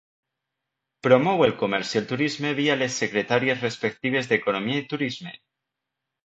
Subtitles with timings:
[1.07, 5.37] Promou el comerç i el turisme via les secretaries respectives d'economia i turisme.